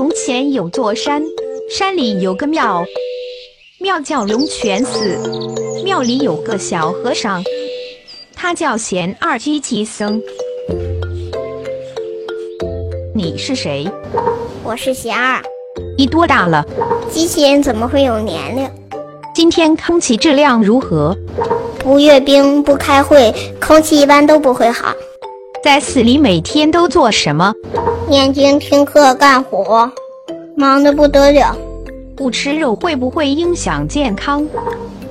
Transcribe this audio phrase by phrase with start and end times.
[0.00, 1.22] 从前有座山，
[1.68, 2.82] 山里有个庙，
[3.78, 5.18] 庙叫龙泉寺，
[5.84, 7.44] 庙里有个小和尚，
[8.34, 10.18] 他叫贤二居其僧。
[13.14, 13.86] 你是谁？
[14.64, 15.38] 我是贤二。
[15.98, 16.64] 你多大了？
[17.10, 18.66] 机器人怎么会有年龄？
[19.34, 21.14] 今天空气质量如何？
[21.78, 24.94] 不阅兵，不开会，空气一般都不会好。
[25.62, 27.52] 在寺里每天都做什么？
[28.08, 29.90] 念经、听课、干活，
[30.56, 31.54] 忙得不得了。
[32.16, 34.46] 不吃肉会不会影响健康？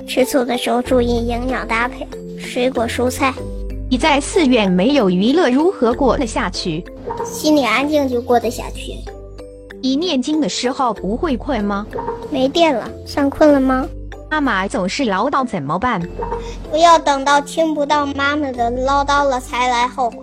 [0.07, 2.07] 吃素的时候注意营养搭配，
[2.39, 3.31] 水果蔬菜。
[3.91, 6.83] 你在寺院没有娱乐如何过得下去？
[7.23, 8.95] 心里安静就过得下去。
[9.83, 11.85] 你念经的时候不会困吗？
[12.31, 13.87] 没电了，算困了吗？
[14.31, 16.01] 妈妈总是唠叨怎么办？
[16.71, 20.17] 不要等到听不到妈妈的唠叨了才来后悔。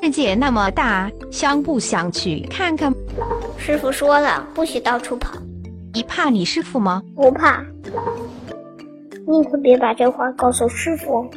[0.00, 2.94] 世界那么大，想不想去看看？
[3.58, 5.34] 师傅说了，不许到处跑。
[5.92, 7.02] 你怕你师傅吗？
[7.16, 7.64] 不怕。
[9.26, 11.28] 你可别把这话告诉师傅。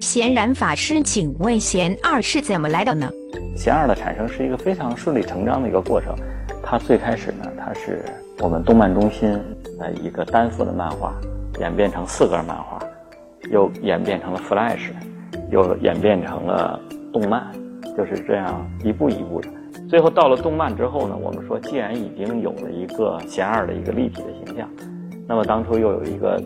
[0.00, 3.10] 贤然法师，请问贤二是怎么来的呢？
[3.56, 6.14] 贤二的产生是一个非常顺理成章的一个过程。
[6.62, 8.04] 它最开始呢，它是
[8.38, 9.32] 我们动漫中心
[9.78, 11.14] 的一个单幅的漫画，
[11.58, 12.78] 演变成四格漫画，
[13.50, 14.90] 又演变成了 Flash，
[15.50, 16.78] 又演变成了
[17.12, 17.50] 动漫。
[17.96, 19.48] 就是这样一步一步的，
[19.88, 24.68] 最后到了动漫之后呢，我们说既然已经有了一个贤二的一个立体的形象，
[25.26, 26.40] 那么当初又有一个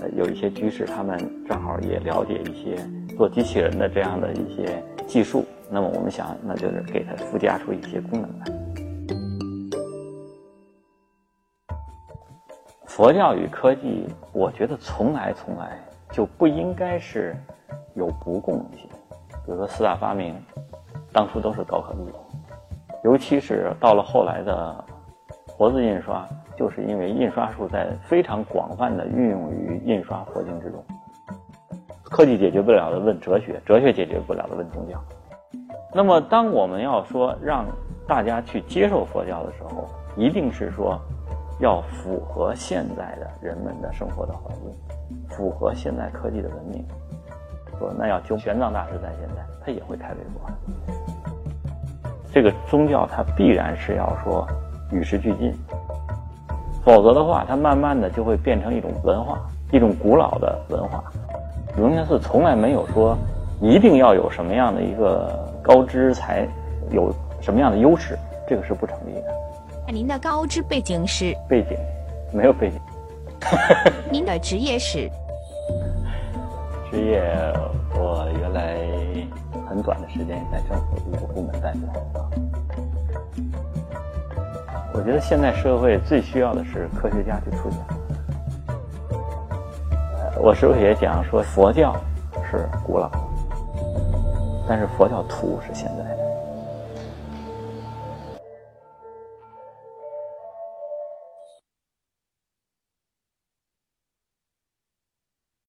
[0.00, 2.78] 呃有一些居士，他们正好也了解一些
[3.16, 8.46] 做机器人的这样的一些技术，那么我们想，那就是给它附加出一些功能来。
[12.86, 15.78] 佛教与科技，我觉得从来从来
[16.10, 17.36] 就不应该是
[17.94, 18.88] 有不共性，
[19.44, 20.34] 比如说四大发明。
[21.18, 22.12] 当初都是高可度的，
[23.02, 24.84] 尤其是到了后来的
[25.48, 26.24] 活字印刷，
[26.56, 30.80] 就是因为印刷术在非常广泛的运用于印刷佛经之中。
[32.04, 35.02] 科技解决不了的问哲学，哲学解决不了的问宗教。
[35.92, 37.66] 那么，当我们要说让
[38.06, 40.96] 大家去接受佛教的时候，一定是说
[41.58, 44.72] 要符合现在的人们的生活的环境，
[45.30, 46.86] 符合现代科技的文明。
[47.76, 50.97] 说那要求玄奘大师在现在，他也会开微博。
[52.32, 54.46] 这个宗教它必然是要说
[54.92, 55.52] 与时俱进，
[56.84, 59.38] 否则的话，它慢慢的就会变成一种文化，
[59.72, 61.02] 一种古老的文化。
[61.76, 63.16] 龙泉寺从来没有说
[63.60, 66.46] 一定要有什么样的一个高知才
[66.90, 68.18] 有什么样的优势，
[68.48, 69.34] 这个是不成立的。
[69.86, 71.34] 那您的高知背景是？
[71.48, 71.76] 背景
[72.32, 72.78] 没有背景。
[74.10, 75.10] 您的职业是？
[76.90, 77.22] 职业
[77.94, 78.78] 我原来。
[79.68, 82.30] 很短的时间在政府一个部门待过。
[84.94, 87.78] 我觉得现在社会最需要的是科学家去出现。
[90.40, 91.94] 我师傅也讲说，佛教
[92.50, 93.18] 是古老的，
[94.66, 96.16] 但是佛教徒是现在的。